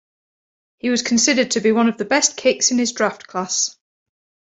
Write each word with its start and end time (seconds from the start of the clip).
He 0.79 0.89
was 0.89 1.03
considered 1.03 1.51
to 1.51 1.61
be 1.61 1.71
one 1.71 1.87
of 1.87 1.97
the 1.99 2.05
best 2.05 2.35
kicks 2.35 2.71
in 2.71 2.79
his 2.79 2.91
draft 2.91 3.27
class. 3.27 3.77